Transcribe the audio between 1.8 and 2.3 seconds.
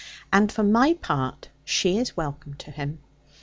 is